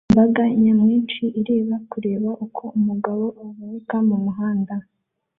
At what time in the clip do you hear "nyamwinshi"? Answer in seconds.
0.61-1.23